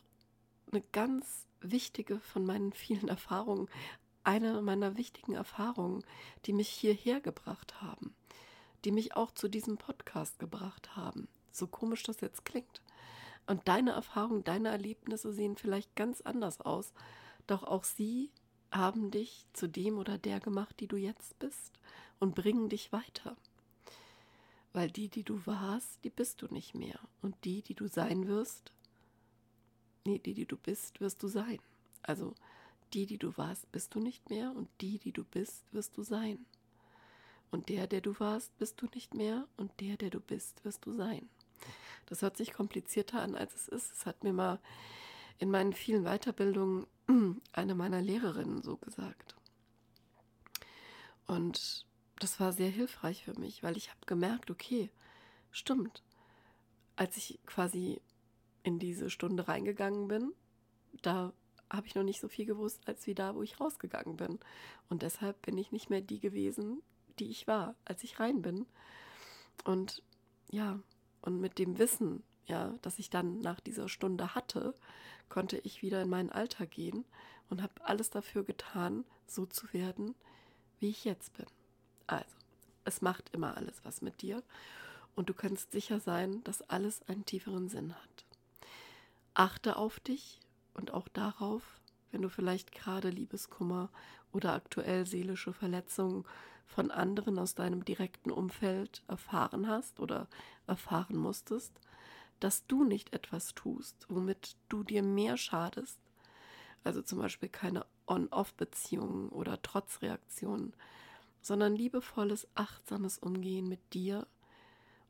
eine 0.70 0.82
ganz 0.92 1.46
wichtige 1.60 2.20
von 2.20 2.44
meinen 2.44 2.72
vielen 2.72 3.08
Erfahrungen, 3.08 3.68
eine 4.22 4.62
meiner 4.62 4.96
wichtigen 4.96 5.34
Erfahrungen, 5.34 6.04
die 6.46 6.52
mich 6.52 6.68
hierher 6.68 7.20
gebracht 7.20 7.80
haben, 7.82 8.14
die 8.84 8.92
mich 8.92 9.16
auch 9.16 9.30
zu 9.30 9.48
diesem 9.48 9.76
Podcast 9.76 10.38
gebracht 10.38 10.96
haben. 10.96 11.28
So 11.52 11.66
komisch 11.66 12.02
das 12.02 12.20
jetzt 12.20 12.44
klingt. 12.44 12.82
Und 13.46 13.68
deine 13.68 13.92
Erfahrungen, 13.92 14.44
deine 14.44 14.70
Erlebnisse 14.70 15.32
sehen 15.32 15.56
vielleicht 15.56 15.94
ganz 15.94 16.22
anders 16.22 16.60
aus, 16.60 16.92
doch 17.46 17.62
auch 17.62 17.84
sie 17.84 18.30
haben 18.72 19.10
dich 19.10 19.46
zu 19.52 19.68
dem 19.68 19.98
oder 19.98 20.18
der 20.18 20.40
gemacht, 20.40 20.80
die 20.80 20.88
du 20.88 20.96
jetzt 20.96 21.38
bist 21.38 21.78
und 22.18 22.34
bringen 22.34 22.68
dich 22.68 22.90
weiter. 22.92 23.36
Weil 24.72 24.90
die, 24.90 25.08
die 25.08 25.22
du 25.22 25.46
warst, 25.46 26.02
die 26.04 26.10
bist 26.10 26.42
du 26.42 26.46
nicht 26.52 26.74
mehr. 26.74 26.98
Und 27.22 27.36
die, 27.44 27.62
die 27.62 27.74
du 27.74 27.86
sein 27.86 28.26
wirst, 28.26 28.72
nee, 30.04 30.18
die, 30.18 30.34
die 30.34 30.46
du 30.46 30.56
bist, 30.56 31.00
wirst 31.00 31.22
du 31.22 31.28
sein. 31.28 31.58
Also 32.02 32.34
die, 32.92 33.06
die 33.06 33.18
du 33.18 33.36
warst, 33.36 33.70
bist 33.72 33.94
du 33.94 34.00
nicht 34.00 34.30
mehr 34.30 34.52
und 34.54 34.68
die, 34.80 34.98
die 34.98 35.12
du 35.12 35.24
bist, 35.24 35.64
wirst 35.72 35.96
du 35.96 36.02
sein. 36.02 36.44
Und 37.50 37.68
der, 37.68 37.86
der 37.86 38.00
du 38.00 38.18
warst, 38.18 38.56
bist 38.58 38.80
du 38.82 38.86
nicht 38.94 39.14
mehr 39.14 39.46
und 39.56 39.72
der, 39.80 39.96
der 39.96 40.10
du 40.10 40.20
bist, 40.20 40.64
wirst 40.64 40.84
du 40.86 40.92
sein. 40.92 41.28
Das 42.06 42.22
hört 42.22 42.36
sich 42.36 42.52
komplizierter 42.52 43.22
an, 43.22 43.34
als 43.34 43.54
es 43.54 43.68
ist. 43.68 43.92
Es 43.92 44.06
hat 44.06 44.24
mir 44.24 44.32
mal 44.32 44.60
in 45.38 45.50
meinen 45.50 45.72
vielen 45.72 46.04
Weiterbildungen 46.04 46.86
eine 47.52 47.74
meiner 47.74 48.02
Lehrerinnen 48.02 48.62
so 48.62 48.76
gesagt. 48.76 49.34
Und 51.26 51.86
das 52.18 52.38
war 52.40 52.52
sehr 52.52 52.70
hilfreich 52.70 53.24
für 53.24 53.38
mich, 53.38 53.62
weil 53.62 53.76
ich 53.76 53.90
habe 53.90 54.00
gemerkt, 54.06 54.50
okay, 54.50 54.90
stimmt. 55.50 56.02
Als 56.96 57.16
ich 57.16 57.40
quasi 57.46 58.00
in 58.64 58.80
diese 58.80 59.10
Stunde 59.10 59.46
reingegangen 59.46 60.08
bin, 60.08 60.32
da 61.02 61.32
habe 61.70 61.86
ich 61.86 61.94
noch 61.94 62.02
nicht 62.02 62.20
so 62.20 62.28
viel 62.28 62.46
gewusst, 62.46 62.82
als 62.86 63.06
wie 63.06 63.14
da, 63.14 63.34
wo 63.34 63.42
ich 63.42 63.60
rausgegangen 63.60 64.16
bin. 64.16 64.40
Und 64.88 65.02
deshalb 65.02 65.40
bin 65.42 65.56
ich 65.56 65.70
nicht 65.70 65.90
mehr 65.90 66.00
die 66.00 66.18
gewesen, 66.18 66.82
die 67.18 67.30
ich 67.30 67.46
war, 67.46 67.76
als 67.84 68.02
ich 68.02 68.18
rein 68.18 68.42
bin. 68.42 68.66
Und 69.64 70.02
ja, 70.50 70.80
und 71.22 71.40
mit 71.40 71.58
dem 71.58 71.78
Wissen, 71.78 72.22
ja, 72.46 72.74
das 72.82 72.98
ich 72.98 73.10
dann 73.10 73.40
nach 73.40 73.60
dieser 73.60 73.88
Stunde 73.88 74.34
hatte, 74.34 74.74
konnte 75.28 75.58
ich 75.58 75.82
wieder 75.82 76.02
in 76.02 76.10
meinen 76.10 76.30
Alltag 76.30 76.70
gehen 76.70 77.04
und 77.48 77.62
habe 77.62 77.72
alles 77.84 78.10
dafür 78.10 78.44
getan, 78.44 79.04
so 79.26 79.46
zu 79.46 79.72
werden, 79.72 80.14
wie 80.80 80.90
ich 80.90 81.04
jetzt 81.04 81.32
bin. 81.34 81.46
Also, 82.06 82.36
es 82.84 83.00
macht 83.00 83.30
immer 83.34 83.56
alles 83.56 83.84
was 83.84 84.02
mit 84.02 84.22
dir 84.22 84.42
und 85.14 85.28
du 85.28 85.34
kannst 85.34 85.72
sicher 85.72 86.00
sein, 86.00 86.42
dass 86.44 86.68
alles 86.68 87.02
einen 87.08 87.24
tieferen 87.24 87.68
Sinn 87.68 87.94
hat. 87.94 88.13
Achte 89.34 89.76
auf 89.76 89.98
dich 89.98 90.40
und 90.74 90.92
auch 90.92 91.08
darauf, 91.08 91.80
wenn 92.12 92.22
du 92.22 92.28
vielleicht 92.28 92.70
gerade 92.70 93.10
Liebeskummer 93.10 93.90
oder 94.32 94.52
aktuell 94.52 95.06
seelische 95.06 95.52
Verletzungen 95.52 96.24
von 96.66 96.92
anderen 96.92 97.40
aus 97.40 97.56
deinem 97.56 97.84
direkten 97.84 98.30
Umfeld 98.30 99.02
erfahren 99.08 99.66
hast 99.66 99.98
oder 99.98 100.28
erfahren 100.68 101.16
musstest, 101.16 101.72
dass 102.38 102.66
du 102.68 102.84
nicht 102.84 103.12
etwas 103.12 103.54
tust, 103.54 104.06
womit 104.08 104.56
du 104.68 104.84
dir 104.84 105.02
mehr 105.02 105.36
schadest, 105.36 105.98
also 106.84 107.02
zum 107.02 107.18
Beispiel 107.18 107.48
keine 107.48 107.86
On-Off-Beziehungen 108.06 109.30
oder 109.30 109.60
Trotzreaktionen, 109.62 110.74
sondern 111.40 111.74
liebevolles, 111.74 112.46
achtsames 112.54 113.18
Umgehen 113.18 113.68
mit 113.68 113.94
dir 113.94 114.28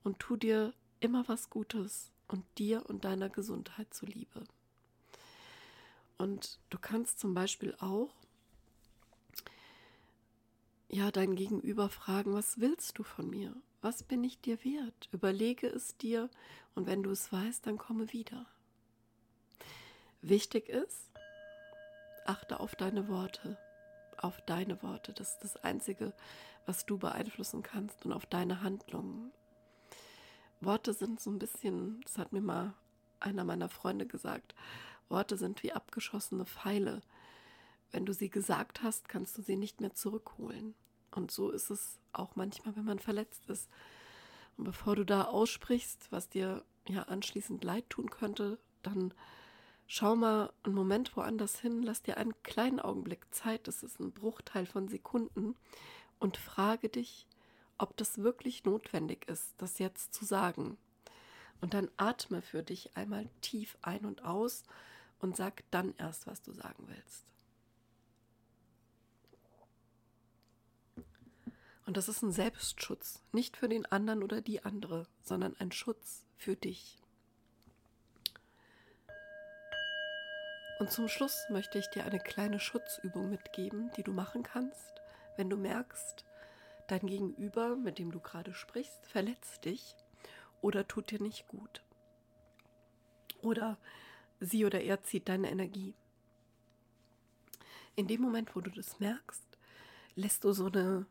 und 0.02 0.18
tu 0.18 0.36
dir 0.36 0.72
immer 1.00 1.28
was 1.28 1.50
Gutes 1.50 2.13
und 2.34 2.44
dir 2.58 2.84
und 2.86 3.04
deiner 3.04 3.30
Gesundheit 3.30 3.94
zuliebe. 3.94 4.42
Und 6.18 6.58
du 6.70 6.78
kannst 6.78 7.20
zum 7.20 7.32
Beispiel 7.32 7.76
auch 7.78 8.12
ja 10.88 11.12
dein 11.12 11.36
Gegenüber 11.36 11.88
fragen, 11.88 12.34
was 12.34 12.58
willst 12.58 12.98
du 12.98 13.04
von 13.04 13.30
mir? 13.30 13.54
Was 13.82 14.02
bin 14.02 14.24
ich 14.24 14.40
dir 14.40 14.64
wert? 14.64 15.08
Überlege 15.12 15.68
es 15.68 15.96
dir 15.96 16.28
und 16.74 16.86
wenn 16.88 17.04
du 17.04 17.10
es 17.10 17.32
weißt, 17.32 17.66
dann 17.66 17.78
komme 17.78 18.12
wieder. 18.12 18.46
Wichtig 20.20 20.68
ist, 20.68 21.10
achte 22.24 22.58
auf 22.58 22.74
deine 22.74 23.06
Worte, 23.06 23.56
auf 24.18 24.40
deine 24.42 24.82
Worte. 24.82 25.12
Das 25.12 25.34
ist 25.34 25.44
das 25.44 25.56
Einzige, 25.58 26.12
was 26.66 26.84
du 26.84 26.98
beeinflussen 26.98 27.62
kannst 27.62 28.04
und 28.04 28.12
auf 28.12 28.26
deine 28.26 28.62
Handlungen. 28.62 29.30
Worte 30.64 30.92
sind 30.92 31.20
so 31.20 31.30
ein 31.30 31.38
bisschen, 31.38 32.00
das 32.02 32.18
hat 32.18 32.32
mir 32.32 32.40
mal 32.40 32.74
einer 33.20 33.44
meiner 33.44 33.68
Freunde 33.68 34.06
gesagt, 34.06 34.54
Worte 35.08 35.36
sind 35.36 35.62
wie 35.62 35.72
abgeschossene 35.72 36.46
Pfeile. 36.46 37.02
Wenn 37.90 38.06
du 38.06 38.12
sie 38.12 38.30
gesagt 38.30 38.82
hast, 38.82 39.08
kannst 39.08 39.38
du 39.38 39.42
sie 39.42 39.56
nicht 39.56 39.80
mehr 39.80 39.94
zurückholen. 39.94 40.74
Und 41.10 41.30
so 41.30 41.50
ist 41.50 41.70
es 41.70 42.00
auch 42.12 42.36
manchmal, 42.36 42.74
wenn 42.76 42.84
man 42.84 42.98
verletzt 42.98 43.48
ist. 43.48 43.68
Und 44.56 44.64
bevor 44.64 44.96
du 44.96 45.04
da 45.04 45.24
aussprichst, 45.24 46.10
was 46.10 46.28
dir 46.28 46.64
ja 46.88 47.04
anschließend 47.04 47.62
leid 47.64 47.88
tun 47.90 48.10
könnte, 48.10 48.58
dann 48.82 49.14
schau 49.86 50.16
mal 50.16 50.52
einen 50.62 50.74
Moment 50.74 51.16
woanders 51.16 51.58
hin, 51.58 51.82
lass 51.82 52.02
dir 52.02 52.16
einen 52.16 52.34
kleinen 52.42 52.80
Augenblick 52.80 53.32
Zeit, 53.32 53.68
das 53.68 53.82
ist 53.82 54.00
ein 54.00 54.12
Bruchteil 54.12 54.66
von 54.66 54.88
Sekunden, 54.88 55.56
und 56.18 56.36
frage 56.36 56.88
dich, 56.88 57.26
ob 57.78 57.96
das 57.96 58.18
wirklich 58.18 58.64
notwendig 58.64 59.28
ist, 59.28 59.54
das 59.58 59.78
jetzt 59.78 60.14
zu 60.14 60.24
sagen. 60.24 60.76
Und 61.60 61.74
dann 61.74 61.90
atme 61.96 62.42
für 62.42 62.62
dich 62.62 62.96
einmal 62.96 63.28
tief 63.40 63.78
ein 63.82 64.04
und 64.04 64.24
aus 64.24 64.64
und 65.18 65.36
sag 65.36 65.64
dann 65.70 65.94
erst, 65.96 66.26
was 66.26 66.42
du 66.42 66.52
sagen 66.52 66.86
willst. 66.88 67.24
Und 71.86 71.96
das 71.96 72.08
ist 72.08 72.22
ein 72.22 72.32
Selbstschutz, 72.32 73.22
nicht 73.32 73.56
für 73.56 73.68
den 73.68 73.84
anderen 73.86 74.22
oder 74.22 74.40
die 74.40 74.64
andere, 74.64 75.06
sondern 75.22 75.54
ein 75.58 75.70
Schutz 75.70 76.24
für 76.36 76.56
dich. 76.56 76.98
Und 80.78 80.90
zum 80.90 81.08
Schluss 81.08 81.46
möchte 81.50 81.78
ich 81.78 81.88
dir 81.88 82.04
eine 82.04 82.18
kleine 82.18 82.58
Schutzübung 82.58 83.30
mitgeben, 83.30 83.90
die 83.96 84.02
du 84.02 84.12
machen 84.12 84.42
kannst, 84.42 85.02
wenn 85.36 85.48
du 85.48 85.56
merkst, 85.56 86.24
dein 86.88 87.06
Gegenüber, 87.06 87.76
mit 87.76 87.98
dem 87.98 88.10
du 88.10 88.20
gerade 88.20 88.54
sprichst, 88.54 89.06
verletzt 89.06 89.64
dich 89.64 89.96
oder 90.60 90.86
tut 90.86 91.10
dir 91.10 91.20
nicht 91.20 91.48
gut. 91.48 91.82
Oder 93.42 93.78
sie 94.40 94.64
oder 94.64 94.80
er 94.80 95.02
zieht 95.02 95.28
deine 95.28 95.50
Energie. 95.50 95.94
In 97.96 98.06
dem 98.06 98.20
Moment, 98.20 98.56
wo 98.56 98.60
du 98.60 98.70
das 98.70 98.98
merkst, 98.98 99.44
lässt 100.16 100.44
du 100.44 100.52
so 100.52 100.66
eine 100.66 101.06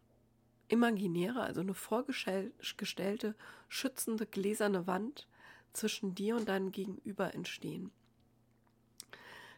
imaginäre, 0.68 1.42
also 1.42 1.62
eine 1.62 1.74
vorgestellte, 1.74 3.36
schützende, 3.68 4.26
gläserne 4.26 4.88
Wand 4.88 5.28
zwischen 5.74 6.16
dir 6.16 6.36
und 6.36 6.50
deinem 6.50 6.72
Gegenüber 6.72 7.34
entstehen. 7.34 7.92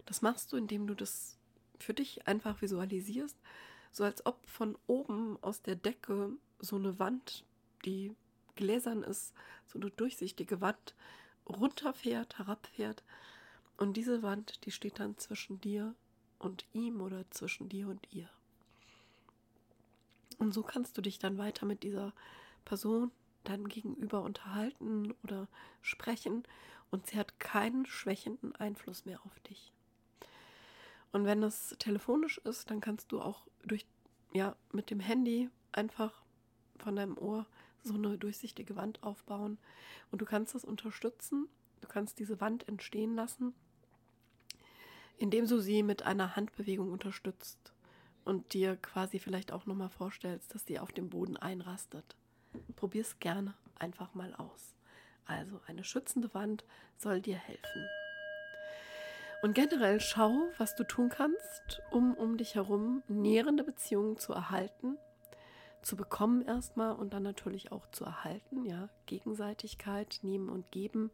Das 0.06 0.22
machst 0.22 0.52
du, 0.52 0.58
indem 0.58 0.88
du 0.88 0.94
das 0.94 1.38
für 1.80 1.94
dich 1.94 2.28
einfach 2.28 2.62
visualisierst, 2.62 3.38
so 3.96 4.04
als 4.04 4.26
ob 4.26 4.46
von 4.46 4.78
oben 4.88 5.38
aus 5.42 5.62
der 5.62 5.78
Decke 5.78 6.34
so 6.60 6.76
eine 6.76 7.00
Wand, 7.00 7.46
die 7.86 8.14
gläsern 8.56 9.04
ist, 9.04 9.34
so 9.68 9.80
eine 9.80 9.90
durchsichtige 9.90 10.60
Wand, 10.60 10.96
runterfährt, 11.48 12.38
herabfährt. 12.38 13.04
Und 13.78 13.96
diese 13.96 14.22
Wand, 14.22 14.66
die 14.66 14.72
steht 14.72 15.00
dann 15.00 15.18
zwischen 15.18 15.62
dir 15.62 15.96
und 16.40 16.66
ihm 16.74 17.00
oder 17.00 17.24
zwischen 17.32 17.70
dir 17.70 17.88
und 17.88 18.06
ihr. 18.12 18.30
Und 20.40 20.54
so 20.54 20.62
kannst 20.62 20.98
du 20.98 21.02
dich 21.02 21.18
dann 21.18 21.38
weiter 21.38 21.66
mit 21.66 21.84
dieser 21.84 22.12
Person 22.66 23.12
dann 23.46 23.70
gegenüber 23.70 24.24
unterhalten 24.24 25.14
oder 25.24 25.48
sprechen 25.82 26.44
und 26.92 27.08
sie 27.08 27.18
hat 27.18 27.40
keinen 27.40 27.86
schwächenden 27.86 28.54
Einfluss 28.58 29.06
mehr 29.06 29.26
auf 29.26 29.40
dich. 29.48 29.72
Und 31.16 31.24
wenn 31.24 31.44
es 31.44 31.74
telefonisch 31.80 32.40
ist, 32.40 32.70
dann 32.70 32.82
kannst 32.82 33.10
du 33.14 33.22
auch 33.22 33.48
durch 33.64 33.86
ja 34.34 34.54
mit 34.74 34.90
dem 34.90 35.00
Handy 35.00 35.50
einfach 35.72 36.12
von 36.76 36.98
deinem 36.98 37.18
Ohr 37.18 37.46
so 37.84 37.94
eine 37.94 38.18
durchsichtige 38.18 38.76
Wand 38.76 39.02
aufbauen 39.02 39.58
und 40.12 40.22
du 40.22 40.26
kannst 40.26 40.56
das 40.56 40.66
unterstützen. 40.66 41.48
Du 41.80 41.88
kannst 41.88 42.20
diese 42.20 42.42
Wand 42.42 42.68
entstehen 42.68 43.16
lassen, 43.16 43.54
indem 45.16 45.48
du 45.48 45.62
sie 45.62 45.84
mit 45.84 46.04
einer 46.04 46.36
Handbewegung 46.36 46.92
unterstützt 46.92 47.72
und 48.26 48.52
dir 48.52 48.76
quasi 48.76 49.18
vielleicht 49.18 49.54
auch 49.54 49.66
nochmal 49.66 49.88
vorstellst, 49.88 50.54
dass 50.54 50.66
die 50.66 50.80
auf 50.80 50.92
dem 50.92 51.10
Boden 51.10 51.38
einrastet. 51.38 52.18
Probier 52.76 53.04
es 53.04 53.20
gerne 53.20 53.54
einfach 53.80 54.16
mal 54.16 54.36
aus. 54.36 54.76
Also 55.24 55.62
eine 55.66 55.86
schützende 55.86 56.34
Wand 56.34 56.66
soll 56.98 57.22
dir 57.22 57.38
helfen. 57.38 57.88
Und 59.46 59.54
generell 59.54 60.00
schau, 60.00 60.50
was 60.58 60.74
du 60.74 60.84
tun 60.84 61.10
kannst, 61.10 61.84
um 61.92 62.16
um 62.16 62.36
dich 62.36 62.56
herum 62.56 63.04
nährende 63.08 63.64
Beziehungen 63.64 64.18
zu 64.18 64.34
erhalten, 64.34 64.98
zu 65.84 65.96
bekommen 65.96 66.42
erstmal 66.42 66.96
und 66.96 67.14
dann 67.14 67.22
natürlich 67.22 67.72
auch 67.72 67.86
zu 67.92 68.06
erhalten, 68.06 68.66
ja, 68.66 68.90
Gegenseitigkeit, 69.06 70.18
nehmen 70.24 70.50
und 70.50 70.72
geben. 70.72 71.12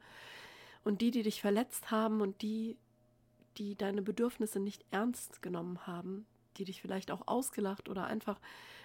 Und 0.86 1.02
die, 1.02 1.12
die 1.12 1.24
dich 1.24 1.42
verletzt 1.42 1.92
haben 1.92 2.22
und 2.22 2.42
die, 2.42 2.78
die 3.58 3.76
deine 3.76 4.02
Bedürfnisse 4.02 4.62
nicht 4.62 4.86
ernst 4.92 5.42
genommen 5.42 5.86
haben, 5.86 6.26
die 6.56 6.64
dich 6.64 6.82
vielleicht 6.82 7.12
auch 7.12 7.28
ausgelacht 7.28 7.90
oder 7.90 8.06
einfach 8.06 8.40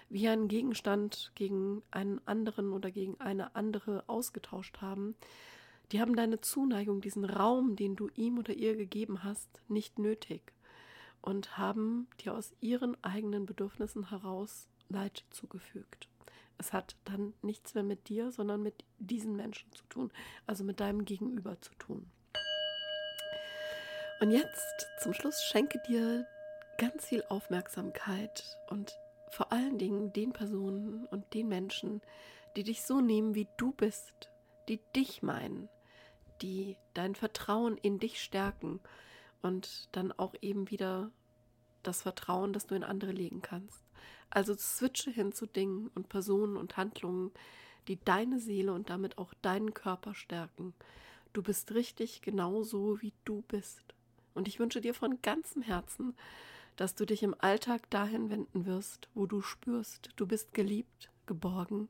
wie 0.09 0.27
einen 0.27 0.49
Gegenstand 0.49 1.31
gegen 1.35 1.83
einen 1.89 2.19
anderen 2.27 2.73
oder 2.73 2.91
gegen 2.91 3.17
eine 3.21 3.55
andere 3.55 4.03
ausgetauscht 4.07 4.81
haben, 4.81 5.15
die 5.91 6.01
haben 6.01 6.15
deine 6.15 6.41
Zuneigung, 6.41 7.01
diesen 7.01 7.25
Raum, 7.25 7.75
den 7.75 7.95
du 7.95 8.09
ihm 8.15 8.37
oder 8.37 8.53
ihr 8.53 8.75
gegeben 8.75 9.23
hast, 9.23 9.61
nicht 9.67 9.99
nötig 9.99 10.53
und 11.21 11.57
haben 11.57 12.07
dir 12.19 12.33
aus 12.33 12.53
ihren 12.59 13.01
eigenen 13.03 13.45
Bedürfnissen 13.45 14.09
heraus 14.09 14.67
Leid 14.89 15.25
zugefügt. 15.29 16.07
Es 16.57 16.73
hat 16.73 16.95
dann 17.05 17.33
nichts 17.41 17.73
mehr 17.73 17.83
mit 17.83 18.09
dir, 18.09 18.31
sondern 18.31 18.63
mit 18.63 18.83
diesen 18.97 19.35
Menschen 19.35 19.71
zu 19.73 19.83
tun, 19.89 20.11
also 20.45 20.63
mit 20.63 20.79
deinem 20.79 21.05
Gegenüber 21.05 21.59
zu 21.61 21.73
tun. 21.75 22.09
Und 24.19 24.31
jetzt 24.31 24.87
zum 25.01 25.13
Schluss 25.13 25.43
schenke 25.43 25.79
dir 25.87 26.25
ganz 26.77 27.05
viel 27.05 27.23
Aufmerksamkeit 27.29 28.57
und 28.69 28.97
vor 29.29 29.51
allen 29.51 29.77
Dingen 29.77 30.13
den 30.13 30.33
Personen 30.33 31.05
und 31.07 31.33
den 31.33 31.47
Menschen, 31.47 32.01
die 32.55 32.63
dich 32.63 32.83
so 32.83 33.01
nehmen, 33.01 33.35
wie 33.35 33.47
du 33.57 33.71
bist, 33.73 34.29
die 34.67 34.79
dich 34.95 35.21
meinen, 35.21 35.69
die 36.41 36.77
dein 36.93 37.15
Vertrauen 37.15 37.77
in 37.77 37.99
dich 37.99 38.21
stärken 38.21 38.79
und 39.41 39.89
dann 39.91 40.11
auch 40.11 40.35
eben 40.41 40.69
wieder 40.69 41.11
das 41.83 42.01
Vertrauen, 42.01 42.53
das 42.53 42.67
du 42.67 42.75
in 42.75 42.83
andere 42.83 43.11
legen 43.11 43.41
kannst. 43.41 43.81
Also 44.29 44.55
switche 44.55 45.11
hin 45.11 45.31
zu 45.31 45.45
Dingen 45.45 45.89
und 45.95 46.09
Personen 46.09 46.57
und 46.57 46.77
Handlungen, 46.77 47.31
die 47.87 48.03
deine 48.03 48.39
Seele 48.39 48.73
und 48.73 48.89
damit 48.89 49.17
auch 49.17 49.33
deinen 49.41 49.73
Körper 49.73 50.13
stärken. 50.13 50.73
Du 51.33 51.41
bist 51.41 51.73
richtig 51.73 52.21
genauso, 52.21 53.01
wie 53.01 53.13
du 53.23 53.43
bist. 53.47 53.83
Und 54.33 54.47
ich 54.47 54.59
wünsche 54.59 54.81
dir 54.81 54.93
von 54.93 55.21
ganzem 55.21 55.61
Herzen, 55.61 56.15
dass 56.75 56.93
du 56.93 57.05
dich 57.05 57.23
im 57.23 57.35
Alltag 57.39 57.89
dahin 57.89 58.29
wenden 58.29 58.65
wirst, 58.65 59.09
wo 59.13 59.25
du 59.25 59.41
spürst, 59.41 60.09
du 60.15 60.27
bist 60.27 60.53
geliebt, 60.53 61.09
geborgen 61.25 61.89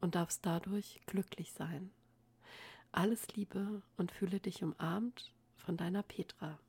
und 0.00 0.14
darfst 0.14 0.46
dadurch 0.46 1.00
glücklich 1.06 1.52
sein. 1.52 1.90
Alles 2.96 3.26
Liebe 3.34 3.82
und 3.96 4.12
fühle 4.12 4.38
dich 4.38 4.62
umarmt 4.62 5.32
von 5.56 5.76
deiner 5.76 6.04
Petra. 6.04 6.60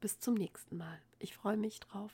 Bis 0.00 0.20
zum 0.20 0.34
nächsten 0.34 0.76
Mal. 0.76 1.02
Ich 1.18 1.34
freue 1.34 1.56
mich 1.56 1.80
drauf. 1.80 2.12